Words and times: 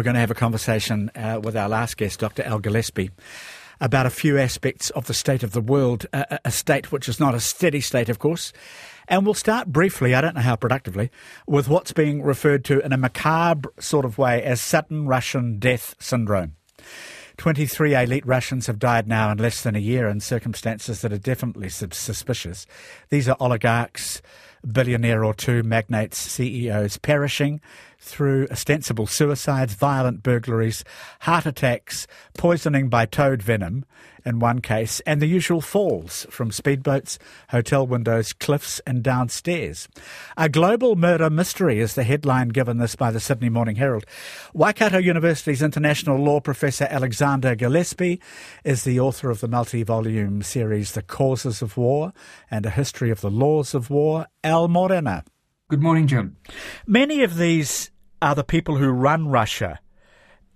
We're 0.00 0.04
going 0.04 0.14
to 0.14 0.20
have 0.20 0.30
a 0.30 0.34
conversation 0.34 1.10
uh, 1.14 1.42
with 1.44 1.54
our 1.54 1.68
last 1.68 1.98
guest, 1.98 2.20
Dr. 2.20 2.42
Al 2.44 2.58
Gillespie, 2.58 3.10
about 3.82 4.06
a 4.06 4.08
few 4.08 4.38
aspects 4.38 4.88
of 4.88 5.06
the 5.06 5.12
state 5.12 5.42
of 5.42 5.52
the 5.52 5.60
world, 5.60 6.06
uh, 6.14 6.38
a 6.42 6.50
state 6.50 6.90
which 6.90 7.06
is 7.06 7.20
not 7.20 7.34
a 7.34 7.38
steady 7.40 7.82
state, 7.82 8.08
of 8.08 8.18
course. 8.18 8.54
And 9.08 9.26
we'll 9.26 9.34
start 9.34 9.68
briefly, 9.68 10.14
I 10.14 10.22
don't 10.22 10.34
know 10.34 10.40
how 10.40 10.56
productively, 10.56 11.10
with 11.46 11.68
what's 11.68 11.92
being 11.92 12.22
referred 12.22 12.64
to 12.64 12.80
in 12.80 12.94
a 12.94 12.96
macabre 12.96 13.74
sort 13.78 14.06
of 14.06 14.16
way 14.16 14.42
as 14.42 14.62
sudden 14.62 15.06
Russian 15.06 15.58
death 15.58 15.94
syndrome. 15.98 16.54
23 17.36 17.94
elite 17.94 18.24
Russians 18.24 18.68
have 18.68 18.78
died 18.78 19.06
now 19.06 19.30
in 19.30 19.36
less 19.36 19.62
than 19.62 19.76
a 19.76 19.80
year 19.80 20.08
in 20.08 20.20
circumstances 20.20 21.02
that 21.02 21.12
are 21.12 21.18
definitely 21.18 21.68
suspicious. 21.68 22.66
These 23.10 23.28
are 23.28 23.36
oligarchs, 23.38 24.22
billionaire 24.66 25.24
or 25.24 25.34
two, 25.34 25.62
magnates, 25.62 26.18
CEOs 26.18 26.98
perishing 26.98 27.60
through 27.98 28.46
ostensible 28.50 29.06
suicides, 29.06 29.74
violent 29.74 30.22
burglaries, 30.22 30.84
heart 31.20 31.46
attacks, 31.46 32.06
poisoning 32.36 32.88
by 32.88 33.04
toad 33.04 33.42
venom 33.42 33.84
in 34.24 34.38
one 34.38 34.60
case, 34.60 35.00
and 35.00 35.20
the 35.20 35.26
usual 35.26 35.60
falls 35.60 36.26
from 36.30 36.50
speedboats, 36.50 37.18
hotel 37.50 37.86
windows, 37.86 38.32
cliffs, 38.32 38.80
and 38.86 39.02
downstairs. 39.02 39.88
A 40.36 40.48
global 40.48 40.96
murder 40.96 41.30
mystery 41.30 41.80
is 41.80 41.94
the 41.94 42.04
headline 42.04 42.48
given 42.48 42.78
this 42.78 42.96
by 42.96 43.10
the 43.10 43.20
Sydney 43.20 43.48
Morning 43.48 43.76
Herald. 43.76 44.04
Waikato 44.52 44.98
University's 44.98 45.62
international 45.62 46.18
law 46.18 46.40
professor 46.40 46.86
Alexander 46.90 47.54
Gillespie 47.54 48.20
is 48.64 48.84
the 48.84 49.00
author 49.00 49.30
of 49.30 49.40
the 49.40 49.48
multi 49.48 49.82
volume 49.82 50.42
series 50.42 50.92
The 50.92 51.02
Causes 51.02 51.62
of 51.62 51.76
War 51.76 52.12
and 52.50 52.66
a 52.66 52.70
History 52.70 53.10
of 53.10 53.20
the 53.20 53.30
Laws 53.30 53.74
of 53.74 53.90
War. 53.90 54.26
Al 54.42 54.68
Morena. 54.68 55.24
Good 55.68 55.82
morning, 55.82 56.06
Jim. 56.06 56.36
Many 56.86 57.22
of 57.22 57.36
these 57.36 57.90
are 58.22 58.34
the 58.34 58.42
people 58.42 58.78
who 58.78 58.88
run 58.88 59.28
Russia 59.28 59.80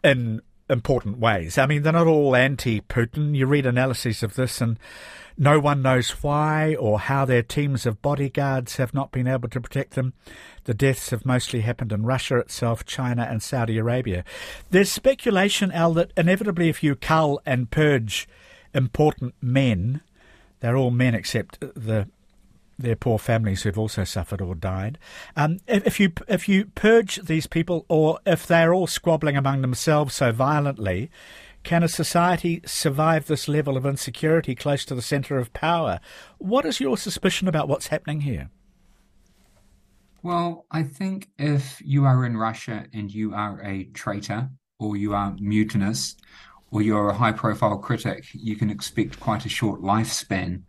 in 0.03 0.41
important 0.71 1.19
ways. 1.19 1.59
I 1.59 1.67
mean, 1.67 1.83
they're 1.83 1.93
not 1.93 2.07
all 2.07 2.35
anti 2.35 2.81
Putin. 2.81 3.37
You 3.37 3.45
read 3.45 3.67
analyses 3.67 4.23
of 4.23 4.37
this, 4.37 4.63
and 4.63 4.79
no 5.37 5.61
one 5.61 5.83
knows 5.83 6.11
why 6.23 6.75
or 6.77 6.99
how 6.99 7.27
their 7.27 7.43
teams 7.43 7.85
of 7.85 8.01
bodyguards 8.01 8.77
have 8.77 8.95
not 8.95 9.13
been 9.13 9.29
able 9.29 9.51
to 9.51 9.61
protect 9.61 9.95
them. 9.95 10.15
The 10.65 10.73
deaths 10.73 11.11
have 11.11 11.27
mostly 11.27 11.61
happened 11.61 11.93
in 11.93 12.07
Russia 12.07 12.39
itself, 12.39 12.87
China, 12.87 13.29
and 13.31 13.43
Saudi 13.43 13.77
Arabia. 13.77 14.25
There's 14.71 14.91
speculation, 14.91 15.71
Al, 15.73 15.93
that 15.95 16.13
inevitably 16.17 16.71
if 16.71 16.83
you 16.83 16.95
cull 16.95 17.39
and 17.45 17.71
purge 17.71 18.27
important 18.73 19.35
men, 19.43 20.01
they're 20.61 20.77
all 20.77 20.91
men 20.91 21.15
except 21.15 21.61
the 21.61 22.09
their 22.79 22.97
poor 22.97 23.19
families 23.19 23.63
who've 23.63 23.79
also 23.79 24.05
suffered 24.05 24.41
or 24.41 24.55
died. 24.55 24.99
Um, 25.37 25.59
if, 25.67 25.87
if, 25.87 26.01
you 26.01 26.13
if 26.29 26.49
you 26.49 26.67
purge 26.75 27.17
these 27.17 27.47
people, 27.47 27.85
or 27.89 28.19
if 28.27 28.47
they're 28.47 28.75
all 28.75 28.87
squabbling 28.87 29.37
among 29.37 29.63
themselves 29.63 30.15
so 30.15 30.33
violently, 30.33 31.11
can 31.63 31.83
a 31.83 31.89
society 31.89 32.61
survive 32.67 33.27
this 33.27 33.49
level 33.49 33.77
of 33.77 33.87
insecurity 33.87 34.55
close 34.55 34.85
to 34.85 34.95
the 34.95 35.03
centre 35.03 35.39
of 35.39 35.53
power? 35.53 35.99
What 36.39 36.67
is 36.67 36.79
your 36.79 36.97
suspicion 36.97 37.49
about 37.49 37.69
what's 37.69 37.87
happening 37.87 38.21
here? 38.21 38.51
Well, 40.23 40.67
I 40.71 40.83
think 40.83 41.29
if 41.39 41.83
you 41.85 42.05
are 42.05 42.25
in 42.25 42.37
Russia 42.37 42.87
and 42.93 43.13
you 43.13 43.35
are 43.35 43.61
a 43.63 43.85
traitor, 43.93 44.51
or 44.79 44.97
you 44.97 45.15
are 45.15 45.37
mutinous, 45.39 46.17
or 46.71 46.83
you're 46.83 47.09
a 47.09 47.15
high 47.15 47.33
profile 47.33 47.79
critic, 47.79 48.27
you 48.33 48.57
can 48.57 48.69
expect 48.69 49.21
quite 49.21 49.45
a 49.45 49.49
short 49.49 49.81
lifespan. 49.81 50.63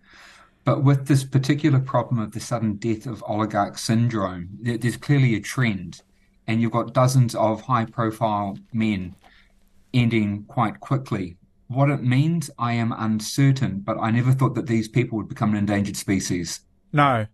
But 0.66 0.84
with 0.84 1.08
this 1.08 1.24
particular 1.24 1.80
problem 1.80 2.20
of 2.20 2.34
the 2.34 2.40
sudden 2.40 2.76
death 2.76 3.06
of 3.06 3.24
oligarch 3.28 3.78
syndrome, 3.78 4.50
there's 4.60 4.98
clearly 4.98 5.36
a 5.36 5.40
trend. 5.40 6.02
And 6.48 6.62
you've 6.62 6.72
got 6.72 6.94
dozens 6.94 7.34
of 7.36 7.62
high 7.62 7.86
profile 7.86 8.58
men 8.74 9.16
ending 9.94 10.44
quite 10.48 10.80
quickly. 10.80 11.38
What 11.68 11.90
it 11.90 12.04
means, 12.04 12.50
I 12.60 12.74
am 12.74 12.92
uncertain, 12.92 13.80
but 13.80 13.98
I 14.00 14.12
never 14.12 14.32
thought 14.32 14.56
that 14.56 14.68
these 14.68 14.88
people 14.88 15.18
would 15.18 15.30
become 15.30 15.52
an 15.52 15.58
endangered 15.58 15.98
species. 15.98 16.62
No. 16.92 17.28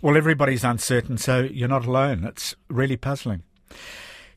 Well, 0.00 0.16
everybody's 0.16 0.62
uncertain, 0.64 1.18
so 1.18 1.42
you're 1.42 1.68
not 1.68 1.86
alone. 1.86 2.24
It's 2.24 2.54
really 2.68 2.96
puzzling. 2.96 3.42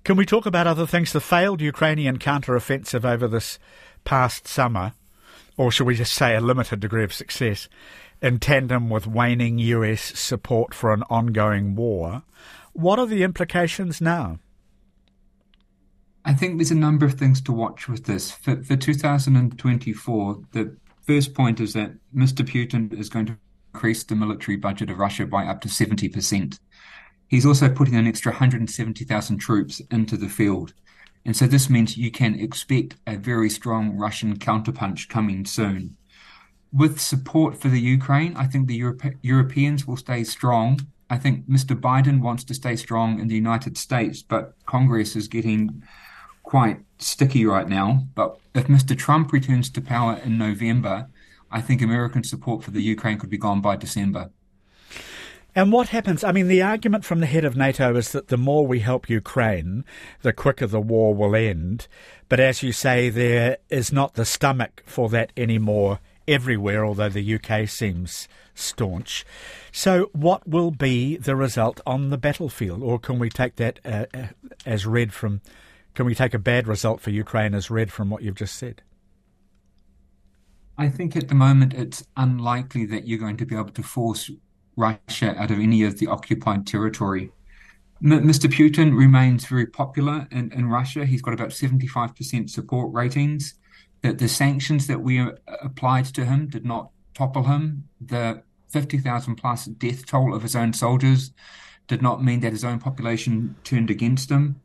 Can 0.03 0.17
we 0.17 0.25
talk 0.25 0.45
about 0.45 0.67
other 0.67 0.85
things? 0.85 1.13
The 1.13 1.19
failed 1.19 1.61
Ukrainian 1.61 2.17
counter-offensive 2.19 3.05
over 3.05 3.28
this 3.28 3.57
past 4.03 4.47
summer, 4.47 4.94
or 5.57 5.72
should 5.72 5.88
we 5.88 5.95
just 5.95 6.13
say 6.13 6.35
a 6.35 6.41
limited 6.41 6.79
degree 6.79 7.03
of 7.03 7.13
success, 7.13 7.69
in 8.25 8.40
tandem 8.40 8.90
with 8.90 9.06
waning 9.06 9.59
US 9.59 10.02
support 10.02 10.74
for 10.74 10.91
an 10.91 11.03
ongoing 11.12 11.75
war. 11.75 12.24
What 12.74 12.97
are 12.97 13.06
the 13.06 13.22
implications 13.22 14.02
now? 14.02 14.40
I 16.25 16.34
think 16.34 16.58
there's 16.58 16.72
a 16.72 16.75
number 16.75 17.06
of 17.06 17.14
things 17.14 17.40
to 17.41 17.52
watch 17.52 17.88
with 17.88 18.06
this. 18.06 18.31
For, 18.31 18.64
for 18.64 18.75
2024, 18.75 20.41
the 20.53 20.75
first 21.06 21.35
point 21.35 21.59
is 21.59 21.74
that 21.74 21.91
Mr. 22.16 22.44
Putin 22.44 22.91
is 23.00 23.09
going 23.09 23.28
to 23.28 23.38
increase 23.75 24.03
the 24.03 24.16
military 24.16 24.58
budget 24.58 24.90
of 24.90 24.97
Russia 24.97 25.28
by 25.28 25.46
up 25.46 25.62
to 25.62 25.68
70%. 25.68 26.58
He's 27.28 27.46
also 27.46 27.69
putting 27.69 27.96
an 27.96 28.08
extra 28.08 28.31
170,000 28.31 29.38
troops 29.38 29.84
into 29.91 30.18
the 30.18 30.30
field. 30.30 30.74
And 31.25 31.38
so 31.38 31.46
this 31.46 31.69
means 31.69 31.96
you 31.96 32.09
can 32.09 32.40
expect 32.40 32.96
a 33.06 33.18
very 33.18 33.52
strong 33.52 33.96
Russian 33.96 34.40
counterpunch 34.40 35.09
coming 35.09 35.46
soon 35.46 35.96
with 36.75 37.00
support 37.00 37.56
for 37.56 37.69
the 37.69 37.80
Ukraine, 37.80 38.36
I 38.36 38.47
think 38.47 38.68
the 38.68 38.75
Europe- 38.75 39.16
Europeans 39.22 39.88
will 39.88 39.96
stay 39.96 40.25
strong. 40.25 40.81
I 41.09 41.18
think 41.18 41.47
Mr. 41.50 41.80
Biden 41.80 42.19
wants 42.19 42.44
to 42.46 42.53
stay 42.53 42.75
strong 42.75 43.19
in 43.19 43.28
the 43.30 43.36
United 43.36 43.78
States, 43.78 44.22
but 44.22 44.56
Congress 44.66 45.16
is 45.16 45.30
getting 45.30 45.81
quite 46.44 46.80
sticky 46.97 47.46
right 47.46 47.69
now. 47.69 48.08
But 48.14 48.38
if 48.53 48.68
Mr. 48.68 48.97
Trump 48.97 49.31
returns 49.31 49.69
to 49.69 49.81
power 49.81 50.19
in 50.25 50.38
November, 50.38 51.08
I 51.50 51.62
think 51.62 51.81
American 51.81 52.24
support 52.25 52.64
for 52.64 52.72
the 52.72 52.81
Ukraine 52.81 53.19
could 53.19 53.30
be 53.30 53.38
gone 53.38 53.62
by 53.62 53.78
December. 53.78 54.31
And 55.58 55.72
what 55.72 55.90
happens? 55.90 56.22
I 56.25 56.34
mean, 56.34 56.50
the 56.50 56.62
argument 56.62 57.06
from 57.06 57.22
the 57.22 57.25
head 57.25 57.46
of 57.46 57.56
NATO 57.56 57.96
is 57.96 58.12
that 58.12 58.28
the 58.28 58.35
more 58.35 58.68
we 58.68 58.81
help 58.81 59.09
Ukraine, 59.09 59.85
the 60.22 60.34
quicker 60.34 60.68
the 60.68 60.81
war 60.81 61.16
will 61.16 61.34
end. 61.34 61.88
But 62.28 62.41
as 62.41 62.62
you 62.62 62.74
say, 62.74 63.09
there 63.09 63.59
is 63.69 63.94
not 63.94 64.16
the 64.16 64.25
stomach 64.25 64.84
for 64.85 65.08
that 65.09 65.31
anymore 65.38 66.00
everywhere, 66.28 66.86
although 66.86 67.09
the 67.09 67.36
UK 67.36 67.68
seems 67.68 68.28
staunch. 68.53 69.25
So, 69.72 70.09
what 70.13 70.47
will 70.47 70.72
be 70.72 71.18
the 71.18 71.36
result 71.36 71.81
on 71.86 72.09
the 72.09 72.18
battlefield? 72.18 72.81
Or 72.81 73.00
can 73.00 73.19
we 73.19 73.30
take 73.30 73.58
that 73.58 73.80
uh, 73.86 74.06
uh, 74.13 74.28
as 74.66 74.85
read 74.85 75.14
from, 75.14 75.41
can 75.94 76.06
we 76.06 76.16
take 76.16 76.34
a 76.34 76.40
bad 76.40 76.68
result 76.68 77.02
for 77.02 77.09
Ukraine 77.09 77.53
as 77.53 77.69
read 77.69 77.91
from 77.91 78.09
what 78.09 78.24
you've 78.24 78.35
just 78.35 78.56
said? 78.56 78.81
I 80.78 80.90
think 80.90 81.16
at 81.16 81.30
the 81.30 81.35
moment 81.35 81.74
it's 81.74 82.06
unlikely 82.18 82.85
that 82.88 83.08
you're 83.08 83.19
going 83.19 83.38
to 83.38 83.46
be 83.46 83.56
able 83.56 83.69
to 83.69 83.84
force 83.84 84.30
Russia 84.75 85.35
out 85.38 85.52
of 85.52 85.59
any 85.59 85.84
of 85.84 86.00
the 86.00 86.08
occupied 86.08 86.68
territory. 86.68 87.31
Mr. 88.03 88.52
Putin 88.52 88.96
remains 88.96 89.46
very 89.46 89.66
popular 89.66 90.28
in, 90.31 90.52
in 90.52 90.68
Russia. 90.68 91.06
He's 91.06 91.22
got 91.22 91.34
about 91.34 91.50
75% 91.50 92.50
support 92.50 92.94
ratings 92.94 93.56
that 94.05 94.19
the 94.19 94.29
sanctions 94.29 94.85
that 94.85 95.01
we 95.01 95.19
uh, 95.19 95.31
applied 95.63 96.05
to 96.05 96.25
him 96.25 96.47
did 96.47 96.63
not 96.63 96.91
topple 97.16 97.43
him. 97.43 97.89
The 97.99 98.43
50,000 98.69 99.35
plus 99.35 99.66
death 99.66 100.05
toll 100.05 100.35
of 100.35 100.43
his 100.43 100.55
own 100.55 100.73
soldiers 100.73 101.31
did 101.88 102.03
not 102.03 102.23
mean 102.23 102.41
that 102.41 102.51
his 102.51 102.63
own 102.63 102.77
population 102.77 103.55
turned 103.63 103.89
against 103.89 104.29
him. 104.29 104.61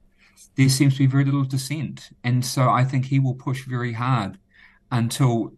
There 0.57 0.69
seems 0.69 0.95
to 0.95 0.99
be 0.99 1.07
very 1.07 1.25
little 1.25 1.45
dissent. 1.45 2.11
And 2.23 2.45
so 2.45 2.69
I 2.69 2.85
think 2.85 3.07
he 3.07 3.19
will 3.19 3.35
push 3.35 3.65
very 3.65 3.95
hard 3.95 4.39
until 4.91 5.55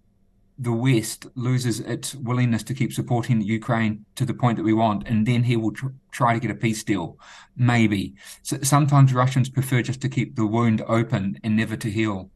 the 0.56 0.70
West 0.70 1.26
loses 1.34 1.80
its 1.80 2.14
willingness 2.14 2.62
to 2.64 2.74
keep 2.74 2.92
supporting 2.92 3.40
Ukraine 3.40 4.04
to 4.14 4.24
the 4.24 4.34
point 4.34 4.58
that 4.58 4.64
we 4.64 4.74
want, 4.74 5.08
and 5.08 5.26
then 5.26 5.42
he 5.42 5.56
will 5.56 5.72
tr- 5.72 5.86
try 6.12 6.34
to 6.34 6.40
get 6.40 6.52
a 6.52 6.54
peace 6.54 6.84
deal. 6.84 7.18
Maybe. 7.56 8.14
So 8.42 8.58
sometimes 8.62 9.12
Russians 9.12 9.48
prefer 9.48 9.82
just 9.82 10.00
to 10.02 10.08
keep 10.08 10.36
the 10.36 10.46
wound 10.46 10.82
open 10.86 11.40
and 11.42 11.56
never 11.56 11.76
to 11.78 11.90
heal. 11.90 12.30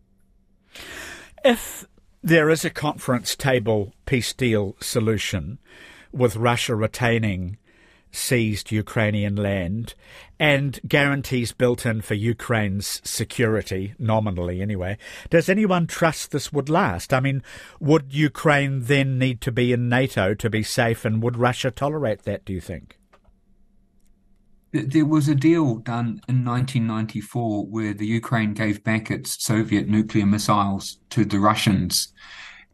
If 1.48 1.86
there 2.24 2.50
is 2.50 2.64
a 2.64 2.70
conference 2.70 3.36
table 3.36 3.94
peace 4.04 4.32
deal 4.32 4.74
solution 4.80 5.60
with 6.10 6.34
Russia 6.34 6.74
retaining 6.74 7.56
seized 8.10 8.72
Ukrainian 8.72 9.36
land 9.36 9.94
and 10.40 10.80
guarantees 10.88 11.52
built 11.52 11.86
in 11.86 12.00
for 12.00 12.14
Ukraine's 12.14 13.00
security, 13.08 13.94
nominally 13.96 14.60
anyway. 14.60 14.98
Does 15.30 15.48
anyone 15.48 15.86
trust 15.86 16.32
this 16.32 16.52
would 16.52 16.68
last? 16.68 17.14
I 17.14 17.20
mean, 17.20 17.44
would 17.78 18.12
Ukraine 18.12 18.80
then 18.80 19.16
need 19.16 19.40
to 19.42 19.52
be 19.52 19.72
in 19.72 19.88
NATO 19.88 20.34
to 20.34 20.50
be 20.50 20.64
safe, 20.64 21.04
and 21.04 21.22
would 21.22 21.36
Russia 21.36 21.70
tolerate 21.70 22.22
that, 22.22 22.44
do 22.44 22.54
you 22.54 22.60
think? 22.60 22.98
There 24.84 25.06
was 25.06 25.28
a 25.28 25.34
deal 25.34 25.76
done 25.76 26.20
in 26.28 26.44
1994 26.44 27.66
where 27.66 27.94
the 27.94 28.06
Ukraine 28.06 28.52
gave 28.52 28.84
back 28.84 29.10
its 29.10 29.42
Soviet 29.42 29.88
nuclear 29.88 30.26
missiles 30.26 30.98
to 31.10 31.24
the 31.24 31.38
Russians, 31.38 32.12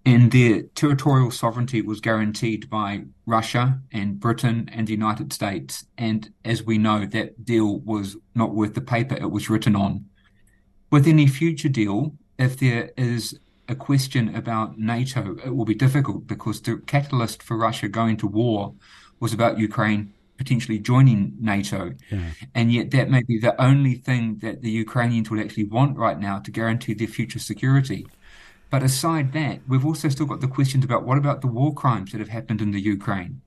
and 0.04 0.32
their 0.32 0.62
territorial 0.74 1.30
sovereignty 1.30 1.80
was 1.80 2.00
guaranteed 2.00 2.68
by 2.68 3.04
Russia 3.26 3.80
and 3.92 4.18
Britain 4.18 4.68
and 4.72 4.86
the 4.86 4.92
United 4.92 5.32
States. 5.32 5.84
And 5.96 6.32
as 6.44 6.64
we 6.64 6.76
know, 6.76 7.06
that 7.06 7.44
deal 7.44 7.78
was 7.80 8.16
not 8.34 8.52
worth 8.52 8.74
the 8.74 8.80
paper 8.80 9.14
it 9.14 9.30
was 9.30 9.48
written 9.48 9.76
on. 9.76 10.06
With 10.90 11.06
any 11.06 11.28
future 11.28 11.68
deal, 11.68 12.16
if 12.36 12.58
there 12.58 12.90
is 12.96 13.38
a 13.68 13.76
question 13.76 14.34
about 14.34 14.76
NATO, 14.76 15.36
it 15.44 15.54
will 15.54 15.64
be 15.64 15.74
difficult 15.74 16.26
because 16.26 16.60
the 16.60 16.78
catalyst 16.78 17.42
for 17.44 17.56
Russia 17.56 17.88
going 17.88 18.16
to 18.18 18.26
war 18.26 18.74
was 19.20 19.32
about 19.32 19.58
Ukraine 19.58 20.12
potentially 20.36 20.78
joining 20.78 21.34
NATO. 21.40 21.92
Yeah. 22.10 22.30
And 22.54 22.72
yet 22.72 22.90
that 22.92 23.10
may 23.10 23.22
be 23.22 23.38
the 23.38 23.60
only 23.60 23.94
thing 23.94 24.38
that 24.42 24.62
the 24.62 24.70
Ukrainians 24.70 25.30
would 25.30 25.40
actually 25.40 25.64
want 25.64 25.96
right 25.96 26.18
now 26.18 26.38
to 26.38 26.50
guarantee 26.50 26.94
their 26.94 27.08
future 27.08 27.38
security. 27.38 28.06
But 28.70 28.82
aside 28.82 29.32
that, 29.34 29.60
we've 29.68 29.84
also 29.84 30.08
still 30.08 30.26
got 30.26 30.40
the 30.40 30.48
questions 30.48 30.84
about 30.84 31.04
what 31.04 31.18
about 31.18 31.42
the 31.42 31.46
war 31.46 31.74
crimes 31.74 32.12
that 32.12 32.18
have 32.18 32.30
happened 32.30 32.60
in 32.62 32.70
the 32.70 32.80
Ukraine? 32.80 33.42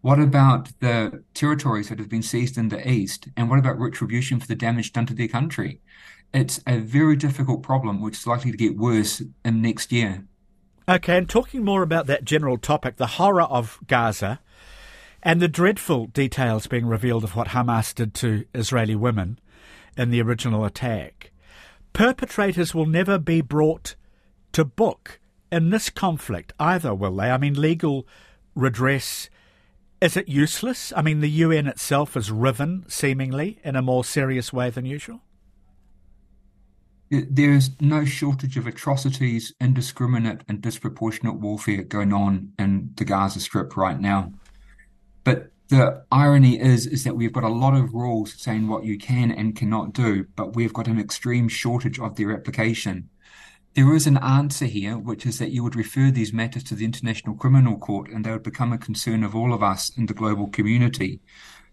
What 0.00 0.18
about 0.18 0.70
the 0.80 1.22
territories 1.34 1.90
that 1.90 1.98
have 1.98 2.08
been 2.08 2.22
seized 2.22 2.56
in 2.56 2.70
the 2.70 2.88
east? 2.88 3.28
And 3.36 3.50
what 3.50 3.58
about 3.58 3.78
retribution 3.78 4.40
for 4.40 4.46
the 4.46 4.54
damage 4.54 4.92
done 4.92 5.04
to 5.06 5.14
their 5.14 5.28
country? 5.28 5.80
It's 6.32 6.60
a 6.66 6.78
very 6.78 7.16
difficult 7.16 7.62
problem, 7.62 8.00
which 8.00 8.16
is 8.16 8.26
likely 8.26 8.52
to 8.52 8.56
get 8.56 8.78
worse 8.78 9.20
in 9.44 9.60
next 9.60 9.92
year. 9.92 10.24
Okay, 10.88 11.18
and 11.18 11.28
talking 11.28 11.64
more 11.64 11.82
about 11.82 12.06
that 12.06 12.24
general 12.24 12.56
topic, 12.56 12.96
the 12.96 13.06
horror 13.06 13.42
of 13.42 13.78
Gaza, 13.86 14.40
and 15.22 15.40
the 15.40 15.48
dreadful 15.48 16.06
details 16.06 16.66
being 16.66 16.86
revealed 16.86 17.24
of 17.24 17.36
what 17.36 17.48
Hamas 17.48 17.94
did 17.94 18.14
to 18.14 18.44
Israeli 18.54 18.96
women 18.96 19.38
in 19.96 20.10
the 20.10 20.22
original 20.22 20.64
attack. 20.64 21.30
Perpetrators 21.92 22.74
will 22.74 22.86
never 22.86 23.18
be 23.18 23.40
brought 23.40 23.96
to 24.52 24.64
book 24.64 25.20
in 25.52 25.70
this 25.70 25.90
conflict 25.90 26.52
either, 26.58 26.94
will 26.94 27.16
they? 27.16 27.30
I 27.30 27.38
mean, 27.38 27.60
legal 27.60 28.06
redress. 28.54 29.28
Is 30.00 30.16
it 30.16 30.28
useless? 30.28 30.92
I 30.96 31.02
mean, 31.02 31.20
the 31.20 31.30
UN 31.30 31.66
itself 31.66 32.16
is 32.16 32.30
riven, 32.30 32.84
seemingly, 32.88 33.58
in 33.62 33.76
a 33.76 33.82
more 33.82 34.04
serious 34.04 34.52
way 34.52 34.70
than 34.70 34.86
usual. 34.86 35.20
There 37.10 37.52
is 37.52 37.72
no 37.80 38.04
shortage 38.04 38.56
of 38.56 38.68
atrocities, 38.68 39.52
indiscriminate 39.60 40.42
and 40.48 40.62
disproportionate 40.62 41.34
warfare 41.34 41.82
going 41.82 42.12
on 42.12 42.52
in 42.56 42.92
the 42.96 43.04
Gaza 43.04 43.40
Strip 43.40 43.76
right 43.76 44.00
now. 44.00 44.32
But 45.24 45.52
the 45.68 46.04
irony 46.10 46.60
is 46.60 46.86
is 46.86 47.04
that 47.04 47.16
we've 47.16 47.32
got 47.32 47.44
a 47.44 47.48
lot 47.48 47.74
of 47.74 47.94
rules 47.94 48.34
saying 48.34 48.66
what 48.66 48.84
you 48.84 48.98
can 48.98 49.30
and 49.30 49.54
cannot 49.54 49.92
do, 49.92 50.26
but 50.34 50.56
we've 50.56 50.72
got 50.72 50.88
an 50.88 50.98
extreme 50.98 51.48
shortage 51.48 51.98
of 52.00 52.16
their 52.16 52.32
application. 52.32 53.08
There 53.74 53.94
is 53.94 54.08
an 54.08 54.16
answer 54.16 54.64
here, 54.64 54.98
which 54.98 55.24
is 55.24 55.38
that 55.38 55.52
you 55.52 55.62
would 55.62 55.76
refer 55.76 56.10
these 56.10 56.32
matters 56.32 56.64
to 56.64 56.74
the 56.74 56.84
International 56.84 57.36
Criminal 57.36 57.78
Court 57.78 58.10
and 58.10 58.24
they 58.24 58.32
would 58.32 58.42
become 58.42 58.72
a 58.72 58.78
concern 58.78 59.22
of 59.22 59.36
all 59.36 59.54
of 59.54 59.62
us 59.62 59.96
in 59.96 60.06
the 60.06 60.14
global 60.14 60.48
community. 60.48 61.20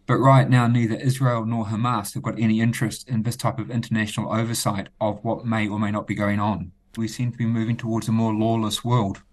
But 0.06 0.20
right 0.20 0.48
now, 0.48 0.68
neither 0.68 0.96
Israel 0.96 1.44
nor 1.46 1.66
Hamas 1.66 2.14
have 2.14 2.22
got 2.22 2.40
any 2.40 2.62
interest 2.62 3.10
in 3.10 3.24
this 3.24 3.36
type 3.36 3.58
of 3.58 3.72
international 3.72 4.32
oversight 4.32 4.90
of 5.02 5.24
what 5.24 5.46
may 5.46 5.68
or 5.68 5.80
may 5.80 5.90
not 5.90 6.06
be 6.06 6.14
going 6.14 6.40
on. 6.40 6.72
We 6.96 7.08
seem 7.08 7.32
to 7.32 7.38
be 7.38 7.48
moving 7.48 7.78
towards 7.78 8.08
a 8.08 8.12
more 8.12 8.34
lawless 8.34 8.86
world. 8.86 9.24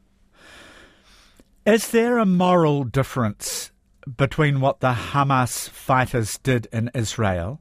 Is 1.66 1.90
there 1.90 2.16
a 2.16 2.26
moral 2.26 2.84
difference 2.84 3.72
between 4.16 4.60
what 4.60 4.80
the 4.80 4.92
Hamas 4.92 5.68
fighters 5.68 6.38
did 6.38 6.66
in 6.72 6.90
Israel 6.94 7.60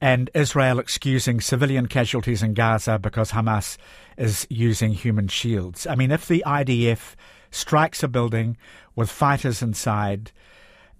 and 0.00 0.30
Israel 0.34 0.78
excusing 0.78 1.40
civilian 1.40 1.86
casualties 1.86 2.42
in 2.42 2.54
Gaza 2.54 2.98
because 2.98 3.32
Hamas 3.32 3.78
is 4.18 4.46
using 4.50 4.92
human 4.92 5.28
shields. 5.28 5.86
I 5.86 5.94
mean, 5.94 6.10
if 6.10 6.28
the 6.28 6.42
IDF 6.46 7.14
strikes 7.50 8.02
a 8.02 8.08
building 8.08 8.56
with 8.96 9.10
fighters 9.10 9.62
inside 9.62 10.32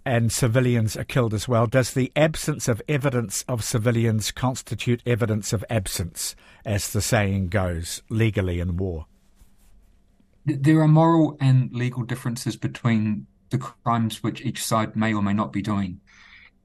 and 0.06 0.32
civilians 0.32 0.96
are 0.96 1.04
killed 1.04 1.34
as 1.34 1.48
well, 1.48 1.66
does 1.66 1.92
the 1.92 2.12
absence 2.14 2.68
of 2.68 2.80
evidence 2.88 3.44
of 3.48 3.64
civilians 3.64 4.30
constitute 4.30 5.02
evidence 5.06 5.52
of 5.52 5.64
absence, 5.68 6.36
as 6.64 6.92
the 6.92 7.00
saying 7.00 7.48
goes, 7.48 8.02
legally 8.08 8.60
in 8.60 8.76
war? 8.76 9.06
There 10.46 10.80
are 10.80 10.88
moral 10.88 11.38
and 11.40 11.72
legal 11.72 12.02
differences 12.02 12.56
between 12.56 13.26
the 13.50 13.58
crimes 13.58 14.22
which 14.22 14.42
each 14.42 14.62
side 14.62 14.96
may 14.96 15.12
or 15.12 15.22
may 15.22 15.32
not 15.32 15.52
be 15.52 15.62
doing. 15.62 16.00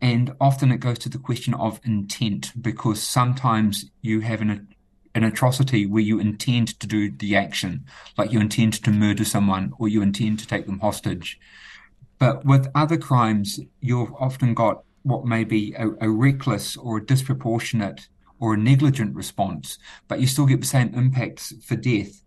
And 0.01 0.33
often 0.39 0.71
it 0.71 0.79
goes 0.79 0.99
to 0.99 1.09
the 1.09 1.17
question 1.17 1.53
of 1.53 1.81
intent, 1.83 2.53
because 2.61 3.01
sometimes 3.01 3.85
you 4.01 4.21
have 4.21 4.41
an, 4.41 4.67
an 5.13 5.23
atrocity 5.23 5.85
where 5.85 6.01
you 6.01 6.19
intend 6.19 6.79
to 6.79 6.87
do 6.87 7.11
the 7.11 7.35
action, 7.35 7.85
like 8.17 8.31
you 8.31 8.39
intend 8.39 8.73
to 8.83 8.91
murder 8.91 9.25
someone 9.25 9.73
or 9.77 9.87
you 9.87 10.01
intend 10.01 10.39
to 10.39 10.47
take 10.47 10.65
them 10.65 10.79
hostage. 10.79 11.39
But 12.17 12.45
with 12.45 12.69
other 12.75 12.97
crimes, 12.97 13.59
you've 13.81 14.13
often 14.19 14.53
got 14.53 14.83
what 15.03 15.25
may 15.25 15.43
be 15.43 15.73
a, 15.73 15.89
a 16.01 16.09
reckless 16.09 16.77
or 16.77 16.97
a 16.97 17.05
disproportionate 17.05 18.07
or 18.39 18.53
a 18.53 18.57
negligent 18.57 19.15
response, 19.15 19.77
but 20.07 20.19
you 20.19 20.27
still 20.27 20.45
get 20.45 20.61
the 20.61 20.67
same 20.67 20.93
impacts 20.93 21.53
for 21.63 21.75
death. 21.75 22.23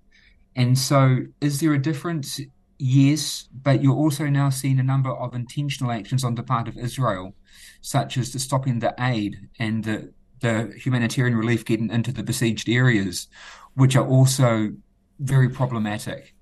And 0.54 0.78
so, 0.78 1.20
is 1.40 1.60
there 1.60 1.72
a 1.72 1.80
difference? 1.80 2.40
Yes, 2.84 3.48
but 3.62 3.80
you're 3.80 3.94
also 3.94 4.26
now 4.26 4.50
seeing 4.50 4.80
a 4.80 4.82
number 4.82 5.12
of 5.12 5.36
intentional 5.36 5.92
actions 5.92 6.24
on 6.24 6.34
the 6.34 6.42
part 6.42 6.66
of 6.66 6.76
Israel, 6.76 7.32
such 7.80 8.18
as 8.18 8.32
the 8.32 8.40
stopping 8.40 8.80
the 8.80 8.92
aid 8.98 9.36
and 9.60 9.84
the, 9.84 10.12
the 10.40 10.74
humanitarian 10.76 11.36
relief 11.36 11.64
getting 11.64 11.92
into 11.92 12.10
the 12.10 12.24
besieged 12.24 12.68
areas, 12.68 13.28
which 13.74 13.94
are 13.94 14.04
also 14.04 14.72
very 15.20 15.48
problematic. 15.48 16.34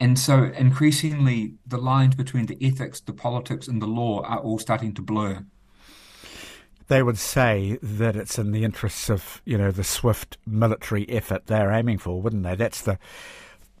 And 0.00 0.18
so 0.18 0.44
increasingly, 0.44 1.56
the 1.66 1.76
lines 1.76 2.14
between 2.14 2.46
the 2.46 2.56
ethics, 2.62 2.98
the 3.00 3.12
politics, 3.12 3.68
and 3.68 3.82
the 3.82 3.86
law 3.86 4.22
are 4.22 4.38
all 4.38 4.58
starting 4.58 4.94
to 4.94 5.02
blur. 5.02 5.44
They 6.88 7.02
would 7.02 7.18
say 7.18 7.78
that 7.82 8.16
it's 8.16 8.38
in 8.38 8.52
the 8.52 8.64
interests 8.64 9.10
of, 9.10 9.42
you 9.44 9.58
know, 9.58 9.70
the 9.70 9.84
swift 9.84 10.38
military 10.46 11.06
effort 11.10 11.48
they're 11.48 11.70
aiming 11.70 11.98
for, 11.98 12.22
wouldn't 12.22 12.44
they? 12.44 12.54
That's 12.54 12.80
the 12.80 12.98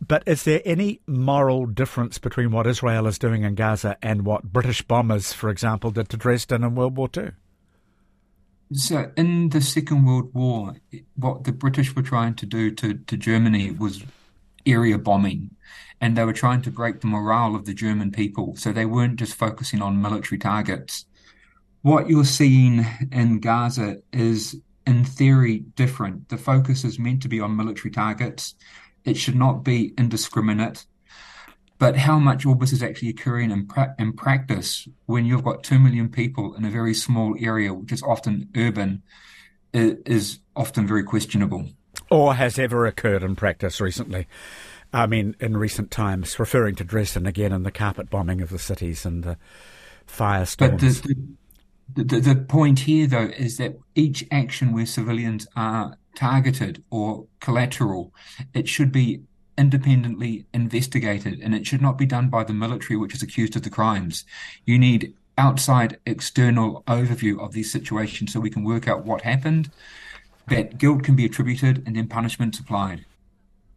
but 0.06 0.24
is 0.26 0.42
there 0.42 0.60
any 0.64 1.00
moral 1.06 1.64
difference 1.66 2.18
between 2.18 2.50
what 2.50 2.66
Israel 2.66 3.06
is 3.06 3.18
doing 3.18 3.44
in 3.44 3.54
Gaza 3.54 3.96
and 4.02 4.24
what 4.24 4.52
British 4.52 4.82
bombers, 4.82 5.32
for 5.32 5.48
example, 5.48 5.92
did 5.92 6.08
to 6.08 6.16
Dresden 6.16 6.64
in 6.64 6.74
World 6.74 6.96
War 6.96 7.08
II? 7.16 7.30
So, 8.72 9.12
in 9.16 9.50
the 9.50 9.60
Second 9.60 10.04
World 10.04 10.34
War, 10.34 10.74
what 11.14 11.44
the 11.44 11.52
British 11.52 11.94
were 11.94 12.02
trying 12.02 12.34
to 12.34 12.46
do 12.46 12.72
to, 12.72 12.94
to 12.94 13.16
Germany 13.16 13.70
was 13.70 14.02
area 14.66 14.98
bombing, 14.98 15.50
and 16.00 16.16
they 16.16 16.24
were 16.24 16.32
trying 16.32 16.62
to 16.62 16.70
break 16.70 17.00
the 17.00 17.06
morale 17.06 17.54
of 17.54 17.64
the 17.64 17.74
German 17.74 18.10
people. 18.10 18.56
So, 18.56 18.72
they 18.72 18.86
weren't 18.86 19.20
just 19.20 19.34
focusing 19.34 19.82
on 19.82 20.02
military 20.02 20.38
targets. 20.38 21.06
What 21.82 22.08
you're 22.08 22.24
seeing 22.24 22.86
in 23.12 23.38
Gaza 23.38 23.98
is, 24.12 24.56
in 24.84 25.04
theory, 25.04 25.58
different. 25.76 26.28
The 26.28 26.38
focus 26.38 26.82
is 26.82 26.98
meant 26.98 27.22
to 27.22 27.28
be 27.28 27.38
on 27.38 27.56
military 27.56 27.92
targets 27.92 28.56
it 29.04 29.16
should 29.16 29.36
not 29.36 29.64
be 29.64 29.94
indiscriminate. 29.98 30.86
But 31.78 31.96
how 31.96 32.18
much 32.18 32.46
all 32.46 32.54
this 32.54 32.72
is 32.72 32.82
actually 32.82 33.08
occurring 33.08 33.50
in, 33.50 33.66
pra- 33.66 33.94
in 33.98 34.12
practice 34.12 34.86
when 35.06 35.24
you've 35.24 35.42
got 35.42 35.64
2 35.64 35.80
million 35.80 36.08
people 36.08 36.54
in 36.54 36.64
a 36.64 36.70
very 36.70 36.94
small 36.94 37.34
area, 37.40 37.74
which 37.74 37.90
is 37.90 38.02
often 38.04 38.48
urban, 38.56 39.02
is 39.72 40.38
often 40.54 40.86
very 40.86 41.02
questionable. 41.02 41.66
Or 42.08 42.34
has 42.34 42.58
ever 42.58 42.86
occurred 42.86 43.24
in 43.24 43.34
practice 43.34 43.80
recently. 43.80 44.28
I 44.92 45.06
mean, 45.06 45.34
in 45.40 45.56
recent 45.56 45.90
times, 45.90 46.38
referring 46.38 46.76
to 46.76 46.84
Dresden 46.84 47.26
again 47.26 47.52
and 47.52 47.66
the 47.66 47.70
carpet 47.70 48.10
bombing 48.10 48.42
of 48.42 48.50
the 48.50 48.58
cities 48.58 49.06
and 49.06 49.24
the 49.24 49.38
firestorms. 50.06 50.58
But 50.58 50.78
the, 50.78 50.88
the, 50.88 51.16
the, 51.94 52.20
the 52.20 52.36
point 52.36 52.80
here, 52.80 53.06
though, 53.06 53.30
is 53.36 53.58
that 53.58 53.78
each 53.94 54.26
action 54.30 54.72
where 54.72 54.86
civilians 54.86 55.46
are 55.56 55.96
targeted 56.14 56.82
or 56.90 57.26
collateral. 57.40 58.12
It 58.54 58.68
should 58.68 58.92
be 58.92 59.22
independently 59.58 60.46
investigated 60.52 61.38
and 61.40 61.54
it 61.54 61.66
should 61.66 61.82
not 61.82 61.98
be 61.98 62.06
done 62.06 62.28
by 62.28 62.44
the 62.44 62.54
military, 62.54 62.96
which 62.96 63.14
is 63.14 63.22
accused 63.22 63.56
of 63.56 63.62
the 63.62 63.70
crimes. 63.70 64.24
You 64.64 64.78
need 64.78 65.14
outside 65.38 65.98
external 66.06 66.82
overview 66.86 67.42
of 67.42 67.52
these 67.52 67.72
situations 67.72 68.32
so 68.32 68.40
we 68.40 68.50
can 68.50 68.64
work 68.64 68.88
out 68.88 69.04
what 69.04 69.22
happened, 69.22 69.70
that 70.48 70.78
guilt 70.78 71.02
can 71.02 71.16
be 71.16 71.24
attributed, 71.24 71.82
and 71.86 71.96
then 71.96 72.08
punishment 72.08 72.58
applied. 72.58 73.04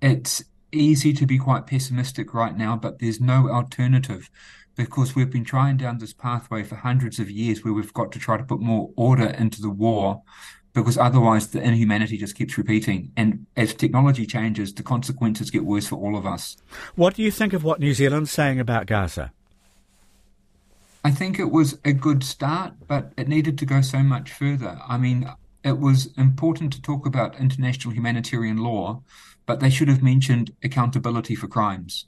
It's 0.02 0.44
easy 0.72 1.14
to 1.14 1.26
be 1.26 1.38
quite 1.38 1.68
pessimistic 1.68 2.34
right 2.34 2.58
now, 2.58 2.76
but 2.76 3.00
there's 3.00 3.22
no 3.22 3.50
alternative 3.50 4.30
because 4.76 5.16
we've 5.16 5.30
been 5.30 5.46
trying 5.46 5.78
down 5.78 5.98
this 5.98 6.14
pathway 6.14 6.64
for 6.64 6.76
hundreds 6.76 7.20
of 7.20 7.30
years 7.30 7.64
where 7.64 7.74
we've 7.74 7.94
got 7.94 8.12
to 8.12 8.20
try 8.20 8.38
to 8.38 8.44
put 8.44 8.60
more 8.60 8.92
order 8.96 9.28
into 9.28 9.62
the 9.62 9.70
war 9.70 10.22
because 10.74 10.98
otherwise 10.98 11.48
the 11.48 11.62
inhumanity 11.62 12.18
just 12.18 12.36
keeps 12.36 12.58
repeating. 12.58 13.12
And 13.16 13.46
as 13.56 13.74
technology 13.74 14.26
changes, 14.26 14.74
the 14.74 14.84
consequences 14.84 15.50
get 15.50 15.64
worse 15.64 15.88
for 15.88 15.96
all 15.96 16.18
of 16.18 16.26
us. 16.26 16.58
What 16.96 17.16
do 17.16 17.24
you 17.24 17.32
think 17.32 17.54
of 17.54 17.64
what 17.64 17.80
New 17.80 17.94
Zealand's 17.94 18.32
saying 18.32 18.60
about 18.60 18.86
Gaza? 18.86 19.32
I 21.06 21.12
think 21.12 21.40
it 21.40 21.52
was 21.52 21.80
a 21.86 21.94
good 21.94 22.24
start, 22.24 22.74
but 22.88 23.14
it 23.16 23.30
needed 23.30 23.58
to 23.60 23.66
go 23.66 23.82
so 23.82 24.00
much 24.00 24.34
further. 24.34 24.80
I 24.86 24.98
mean, 24.98 25.32
it 25.64 25.80
was 25.80 26.08
important 26.18 26.74
to 26.74 26.82
talk 26.82 27.06
about 27.06 27.40
international 27.40 27.94
humanitarian 27.94 28.58
law, 28.58 29.02
but 29.46 29.62
they 29.62 29.70
should 29.70 29.88
have 29.88 30.04
mentioned 30.04 30.54
accountability 30.64 31.36
for 31.36 31.48
crimes. 31.48 32.08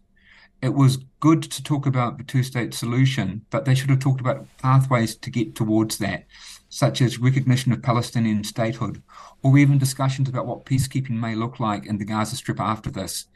It 0.62 0.74
was 0.74 0.98
good 1.20 1.44
to 1.44 1.64
talk 1.64 1.86
about 1.86 2.18
the 2.18 2.24
two-state 2.24 2.74
solution, 2.74 3.46
but 3.50 3.66
they 3.66 3.76
should 3.76 3.90
have 3.90 4.00
talked 4.00 4.22
about 4.22 4.48
pathways 4.58 5.16
to 5.16 5.30
get 5.30 5.56
towards 5.56 5.98
that, 5.98 6.26
such 6.70 7.02
as 7.02 7.20
recognition 7.20 7.72
of 7.72 7.82
Palestinian 7.82 8.44
statehood, 8.44 9.02
or 9.44 9.58
even 9.58 9.78
discussions 9.78 10.28
about 10.28 10.48
what 10.48 10.66
peacekeeping 10.66 11.12
may 11.12 11.36
look 11.36 11.60
like 11.60 11.86
in 11.86 11.98
the 11.98 12.06
Gaza 12.06 12.36
Strip 12.36 12.60
after 12.60 12.90
this. 12.90 13.28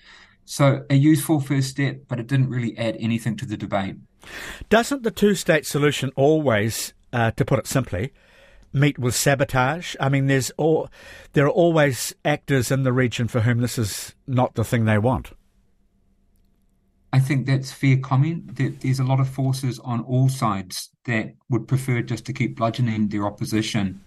So 0.46 0.86
a 0.90 0.96
useful 0.96 1.40
first 1.40 1.70
step, 1.70 2.02
but 2.08 2.20
it 2.20 2.28
didn't 2.28 2.50
really 2.50 2.78
add 2.78 2.98
anything 3.00 3.38
to 3.38 3.46
the 3.46 3.58
debate. 3.58 3.96
Doesn't 4.70 5.04
the 5.04 5.12
two-state 5.12 5.66
solution 5.66 6.12
always, 6.16 6.94
uh, 7.14 7.32
to 7.32 7.46
put 7.46 7.60
it 7.60 7.68
simply, 7.68 8.12
meet 8.74 8.98
with 8.98 9.16
sabotage? 9.16 9.96
I 10.00 10.10
mean, 10.10 10.28
there's 10.28 10.52
all, 10.58 10.90
there 11.34 11.46
are 11.46 11.50
always 11.50 12.14
actors 12.26 12.72
in 12.72 12.84
the 12.84 12.94
region 12.94 13.28
for 13.28 13.42
whom 13.42 13.60
this 13.60 13.78
is 13.78 14.16
not 14.28 14.56
the 14.56 14.64
thing 14.64 14.86
they 14.86 14.98
want. 14.98 15.32
I 17.14 17.20
think 17.20 17.46
that's 17.46 17.72
fair 17.72 17.98
comment. 17.98 18.56
That 18.56 18.80
There's 18.80 19.00
a 19.00 19.04
lot 19.04 19.20
of 19.20 19.30
forces 19.30 19.80
on 19.80 20.02
all 20.02 20.30
sides 20.30 20.90
that 21.06 21.34
would 21.50 21.68
prefer 21.68 22.02
just 22.02 22.26
to 22.26 22.34
keep 22.34 22.56
bludgeoning 22.56 23.10
their 23.10 23.26
opposition 23.26 24.02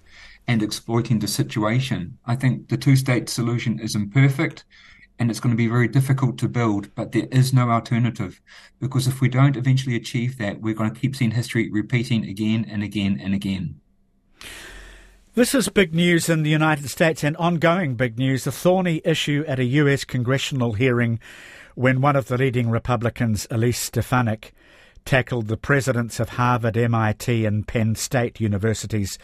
and 0.46 0.62
exploiting 0.62 1.18
the 1.18 1.28
situation. 1.28 2.18
I 2.26 2.36
think 2.36 2.68
the 2.68 2.76
two 2.76 2.96
state 2.96 3.28
solution 3.28 3.78
is 3.78 3.94
imperfect 3.94 4.64
and 5.18 5.30
it's 5.30 5.40
going 5.40 5.52
to 5.52 5.56
be 5.56 5.68
very 5.68 5.86
difficult 5.86 6.38
to 6.38 6.48
build, 6.48 6.92
but 6.94 7.12
there 7.12 7.28
is 7.30 7.52
no 7.52 7.70
alternative 7.70 8.40
because 8.80 9.06
if 9.06 9.20
we 9.20 9.28
don't 9.28 9.56
eventually 9.56 9.96
achieve 9.96 10.38
that, 10.38 10.60
we're 10.60 10.74
going 10.74 10.92
to 10.92 11.00
keep 11.00 11.14
seeing 11.14 11.30
history 11.30 11.70
repeating 11.70 12.24
again 12.24 12.66
and 12.68 12.82
again 12.82 13.20
and 13.22 13.34
again. 13.34 13.80
This 15.36 15.52
is 15.52 15.68
big 15.68 15.92
news 15.92 16.28
in 16.28 16.44
the 16.44 16.50
United 16.50 16.88
States 16.88 17.24
and 17.24 17.36
ongoing 17.38 17.96
big 17.96 18.20
news. 18.20 18.46
A 18.46 18.52
thorny 18.52 19.00
issue 19.04 19.44
at 19.48 19.58
a 19.58 19.64
US 19.64 20.04
congressional 20.04 20.74
hearing 20.74 21.18
when 21.74 22.00
one 22.00 22.14
of 22.14 22.28
the 22.28 22.38
leading 22.38 22.70
Republicans, 22.70 23.44
Elise 23.50 23.80
Stefanik, 23.80 24.54
tackled 25.04 25.48
the 25.48 25.56
presidents 25.56 26.20
of 26.20 26.28
Harvard, 26.28 26.76
MIT, 26.76 27.44
and 27.44 27.66
Penn 27.66 27.96
State 27.96 28.38
universities 28.38 29.18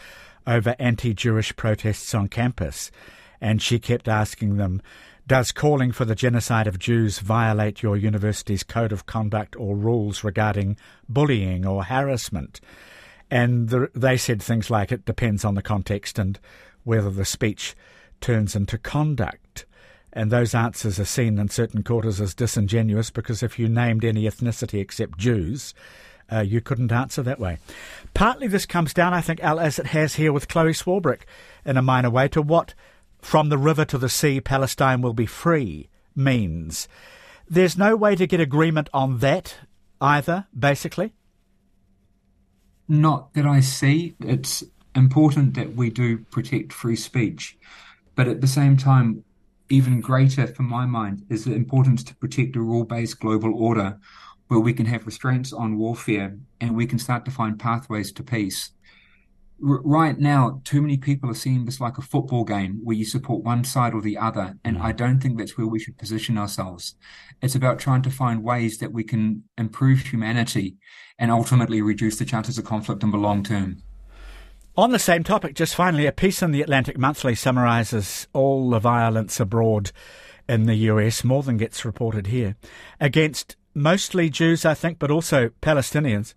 over 0.45 0.75
anti 0.77 1.13
Jewish 1.13 1.55
protests 1.55 2.13
on 2.13 2.27
campus. 2.27 2.91
And 3.39 3.61
she 3.61 3.79
kept 3.79 4.09
asking 4.09 4.57
them, 4.57 4.81
Does 5.27 5.53
calling 5.53 5.93
for 5.93 6.03
the 6.03 6.13
genocide 6.13 6.67
of 6.67 6.77
Jews 6.77 7.19
violate 7.19 7.81
your 7.81 7.95
university's 7.95 8.63
code 8.63 8.91
of 8.91 9.05
conduct 9.05 9.55
or 9.55 9.77
rules 9.77 10.25
regarding 10.25 10.75
bullying 11.07 11.65
or 11.65 11.85
harassment? 11.85 12.59
And 13.31 13.69
the, 13.69 13.89
they 13.95 14.17
said 14.17 14.43
things 14.43 14.69
like, 14.69 14.91
It 14.91 15.05
depends 15.05 15.43
on 15.45 15.55
the 15.55 15.61
context 15.61 16.19
and 16.19 16.37
whether 16.83 17.09
the 17.09 17.25
speech 17.25 17.75
turns 18.19 18.55
into 18.55 18.77
conduct. 18.77 19.65
And 20.13 20.29
those 20.29 20.53
answers 20.53 20.99
are 20.99 21.05
seen 21.05 21.39
in 21.39 21.47
certain 21.47 21.83
quarters 21.83 22.19
as 22.19 22.33
disingenuous 22.35 23.09
because 23.09 23.41
if 23.41 23.57
you 23.57 23.69
named 23.69 24.03
any 24.03 24.23
ethnicity 24.23 24.81
except 24.81 25.17
Jews, 25.17 25.73
uh, 26.29 26.41
you 26.41 26.59
couldn't 26.59 26.91
answer 26.91 27.23
that 27.23 27.39
way. 27.39 27.59
Partly 28.13 28.47
this 28.47 28.65
comes 28.65 28.93
down, 28.93 29.13
I 29.13 29.21
think, 29.21 29.41
Al, 29.41 29.59
as 29.59 29.79
it 29.79 29.87
has 29.87 30.15
here 30.15 30.33
with 30.33 30.49
Chloe 30.49 30.73
Swarbrick 30.73 31.21
in 31.65 31.77
a 31.77 31.81
minor 31.81 32.09
way, 32.09 32.27
to 32.29 32.41
what 32.41 32.73
from 33.21 33.47
the 33.47 33.57
river 33.57 33.85
to 33.85 33.97
the 33.97 34.09
sea 34.09 34.41
Palestine 34.41 35.01
will 35.01 35.13
be 35.13 35.25
free 35.25 35.87
means. 36.13 36.89
There's 37.49 37.77
no 37.77 37.95
way 37.95 38.15
to 38.15 38.27
get 38.27 38.41
agreement 38.41 38.89
on 38.93 39.19
that 39.19 39.55
either, 40.01 40.47
basically? 40.57 41.13
Not 42.91 43.33
that 43.35 43.45
I 43.45 43.61
see. 43.61 44.15
It's 44.19 44.65
important 44.95 45.53
that 45.53 45.77
we 45.77 45.89
do 45.89 46.17
protect 46.29 46.73
free 46.73 46.97
speech. 46.97 47.57
But 48.15 48.27
at 48.27 48.41
the 48.41 48.47
same 48.47 48.75
time, 48.75 49.23
even 49.69 50.01
greater 50.01 50.45
for 50.45 50.63
my 50.63 50.85
mind 50.85 51.23
is 51.29 51.45
the 51.45 51.53
importance 51.53 52.03
to 52.03 52.15
protect 52.15 52.57
a 52.57 52.59
rule-based 52.59 53.21
global 53.21 53.53
order 53.55 53.97
where 54.49 54.59
we 54.59 54.73
can 54.73 54.87
have 54.87 55.05
restraints 55.05 55.53
on 55.53 55.77
warfare 55.77 56.37
and 56.59 56.75
we 56.75 56.85
can 56.85 56.99
start 56.99 57.23
to 57.23 57.31
find 57.31 57.57
pathways 57.57 58.11
to 58.11 58.23
peace. 58.23 58.71
Right 59.63 60.17
now, 60.17 60.59
too 60.63 60.81
many 60.81 60.97
people 60.97 61.29
are 61.29 61.35
seeing 61.35 61.65
this 61.65 61.79
like 61.79 61.99
a 61.99 62.01
football 62.01 62.43
game 62.43 62.79
where 62.83 62.97
you 62.97 63.05
support 63.05 63.43
one 63.43 63.63
side 63.63 63.93
or 63.93 64.01
the 64.01 64.17
other, 64.17 64.55
and 64.63 64.77
mm. 64.77 64.81
I 64.81 64.91
don't 64.91 65.19
think 65.19 65.37
that's 65.37 65.55
where 65.55 65.67
we 65.67 65.79
should 65.79 65.99
position 65.99 66.35
ourselves. 66.35 66.95
It's 67.43 67.53
about 67.53 67.77
trying 67.77 68.01
to 68.01 68.09
find 68.09 68.43
ways 68.43 68.79
that 68.79 68.91
we 68.91 69.03
can 69.03 69.43
improve 69.59 69.99
humanity 69.99 70.77
and 71.19 71.29
ultimately 71.29 71.79
reduce 71.81 72.17
the 72.17 72.25
chances 72.25 72.57
of 72.57 72.65
conflict 72.65 73.03
in 73.03 73.11
the 73.11 73.17
long 73.17 73.43
term. 73.43 73.83
On 74.75 74.91
the 74.91 74.99
same 74.99 75.23
topic, 75.23 75.53
just 75.53 75.75
finally, 75.75 76.07
a 76.07 76.11
piece 76.11 76.41
in 76.41 76.51
the 76.51 76.63
Atlantic 76.63 76.97
Monthly 76.97 77.35
summarises 77.35 78.27
all 78.33 78.69
the 78.69 78.79
violence 78.79 79.39
abroad 79.39 79.91
in 80.49 80.63
the 80.63 80.75
US, 80.75 81.23
more 81.23 81.43
than 81.43 81.57
gets 81.57 81.85
reported 81.85 82.27
here, 82.27 82.55
against 82.99 83.55
mostly 83.75 84.29
Jews, 84.29 84.65
I 84.65 84.73
think, 84.73 84.97
but 84.97 85.11
also 85.11 85.49
Palestinians. 85.61 86.33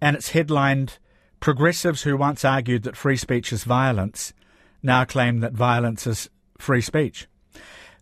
And 0.00 0.14
it's 0.14 0.30
headlined 0.30 0.98
Progressives 1.42 2.04
who 2.04 2.16
once 2.16 2.44
argued 2.44 2.84
that 2.84 2.96
free 2.96 3.16
speech 3.16 3.52
is 3.52 3.64
violence 3.64 4.32
now 4.80 5.04
claim 5.04 5.40
that 5.40 5.52
violence 5.52 6.06
is 6.06 6.30
free 6.56 6.80
speech. 6.80 7.26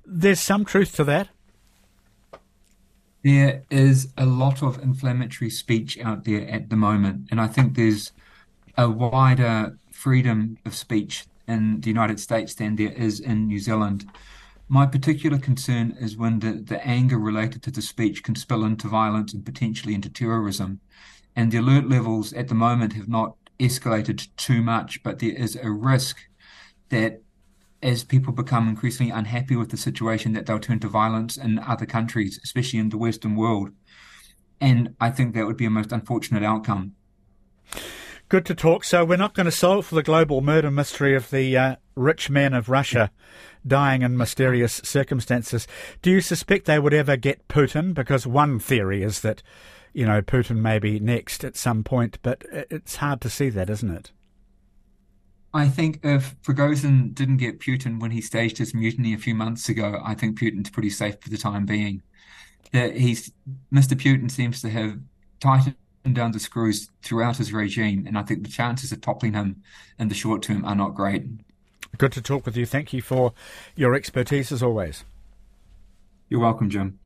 There's 0.04 0.38
some 0.38 0.66
truth 0.66 0.94
to 0.96 1.04
that. 1.04 1.30
There 3.24 3.62
is 3.70 4.12
a 4.18 4.26
lot 4.26 4.62
of 4.62 4.82
inflammatory 4.82 5.48
speech 5.48 5.98
out 6.00 6.24
there 6.24 6.46
at 6.50 6.68
the 6.68 6.76
moment, 6.76 7.28
and 7.30 7.40
I 7.40 7.46
think 7.46 7.76
there's 7.76 8.12
a 8.76 8.90
wider 8.90 9.78
freedom 9.90 10.58
of 10.66 10.74
speech 10.74 11.24
in 11.48 11.80
the 11.80 11.88
United 11.88 12.20
States 12.20 12.54
than 12.54 12.76
there 12.76 12.92
is 12.92 13.20
in 13.20 13.46
New 13.46 13.58
Zealand. 13.58 14.04
My 14.68 14.84
particular 14.84 15.38
concern 15.38 15.96
is 15.98 16.14
when 16.14 16.40
the, 16.40 16.52
the 16.52 16.86
anger 16.86 17.18
related 17.18 17.62
to 17.62 17.70
the 17.70 17.80
speech 17.80 18.22
can 18.22 18.34
spill 18.34 18.64
into 18.64 18.86
violence 18.86 19.32
and 19.32 19.46
potentially 19.46 19.94
into 19.94 20.10
terrorism. 20.10 20.80
And 21.36 21.52
the 21.52 21.58
alert 21.58 21.88
levels 21.88 22.32
at 22.32 22.48
the 22.48 22.54
moment 22.54 22.94
have 22.94 23.08
not 23.08 23.36
escalated 23.58 24.28
too 24.36 24.62
much, 24.62 25.02
but 25.02 25.18
there 25.18 25.30
is 25.34 25.56
a 25.56 25.70
risk 25.70 26.18
that 26.88 27.22
as 27.82 28.04
people 28.04 28.32
become 28.32 28.68
increasingly 28.68 29.10
unhappy 29.10 29.56
with 29.56 29.70
the 29.70 29.76
situation, 29.76 30.32
that 30.34 30.46
they'll 30.46 30.58
turn 30.58 30.80
to 30.80 30.88
violence 30.88 31.36
in 31.36 31.58
other 31.60 31.86
countries, 31.86 32.38
especially 32.44 32.78
in 32.78 32.90
the 32.90 32.98
Western 32.98 33.36
world. 33.36 33.70
And 34.60 34.94
I 35.00 35.10
think 35.10 35.34
that 35.34 35.46
would 35.46 35.56
be 35.56 35.64
a 35.64 35.70
most 35.70 35.92
unfortunate 35.92 36.42
outcome. 36.42 36.94
Good 38.28 38.44
to 38.46 38.54
talk. 38.54 38.84
So 38.84 39.04
we're 39.04 39.16
not 39.16 39.34
going 39.34 39.46
to 39.46 39.50
solve 39.50 39.90
the 39.90 40.02
global 40.02 40.40
murder 40.40 40.70
mystery 40.70 41.16
of 41.16 41.30
the 41.30 41.56
uh, 41.56 41.76
rich 41.96 42.30
men 42.30 42.52
of 42.52 42.68
Russia 42.68 43.10
dying 43.66 44.02
in 44.02 44.16
mysterious 44.16 44.74
circumstances. 44.84 45.66
Do 46.02 46.10
you 46.10 46.20
suspect 46.20 46.66
they 46.66 46.78
would 46.78 46.94
ever 46.94 47.16
get 47.16 47.48
Putin? 47.48 47.92
Because 47.94 48.26
one 48.26 48.58
theory 48.58 49.02
is 49.02 49.20
that, 49.22 49.42
you 49.92 50.06
know, 50.06 50.22
Putin 50.22 50.56
may 50.56 50.78
be 50.78 51.00
next 51.00 51.44
at 51.44 51.56
some 51.56 51.82
point, 51.84 52.18
but 52.22 52.44
it's 52.50 52.96
hard 52.96 53.20
to 53.22 53.30
see 53.30 53.48
that, 53.50 53.70
isn't 53.70 53.90
it? 53.90 54.12
I 55.52 55.68
think 55.68 56.00
if 56.04 56.40
Prigozhin 56.42 57.12
didn't 57.12 57.38
get 57.38 57.58
Putin 57.58 58.00
when 58.00 58.12
he 58.12 58.20
staged 58.20 58.58
his 58.58 58.72
mutiny 58.72 59.14
a 59.14 59.18
few 59.18 59.34
months 59.34 59.68
ago, 59.68 60.00
I 60.04 60.14
think 60.14 60.38
Putin's 60.38 60.70
pretty 60.70 60.90
safe 60.90 61.20
for 61.20 61.28
the 61.28 61.36
time 61.36 61.66
being. 61.66 62.02
That 62.72 62.94
he's 62.96 63.32
Mr. 63.72 63.94
Putin 63.94 64.30
seems 64.30 64.62
to 64.62 64.70
have 64.70 64.96
tightened 65.40 65.74
down 66.12 66.30
the 66.30 66.38
screws 66.38 66.88
throughout 67.02 67.38
his 67.38 67.52
regime, 67.52 68.06
and 68.06 68.16
I 68.16 68.22
think 68.22 68.44
the 68.44 68.48
chances 68.48 68.92
of 68.92 69.00
toppling 69.00 69.32
him 69.32 69.62
in 69.98 70.06
the 70.06 70.14
short 70.14 70.42
term 70.42 70.64
are 70.64 70.76
not 70.76 70.94
great. 70.94 71.24
Good 71.98 72.12
to 72.12 72.22
talk 72.22 72.46
with 72.46 72.56
you. 72.56 72.64
Thank 72.64 72.92
you 72.92 73.02
for 73.02 73.32
your 73.74 73.96
expertise 73.96 74.52
as 74.52 74.62
always. 74.62 75.02
You're 76.28 76.38
welcome, 76.38 76.70
Jim. 76.70 77.00